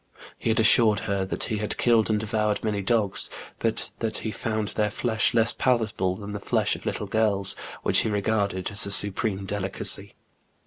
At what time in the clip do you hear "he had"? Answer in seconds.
0.39-0.59, 1.43-1.77